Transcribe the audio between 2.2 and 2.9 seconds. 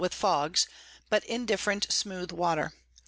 Water.